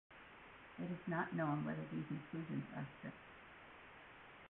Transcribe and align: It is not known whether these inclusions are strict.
It 0.79 0.89
is 0.89 1.07
not 1.07 1.33
known 1.33 1.63
whether 1.63 1.83
these 1.91 2.09
inclusions 2.09 2.65
are 2.75 2.87
strict. 2.97 3.15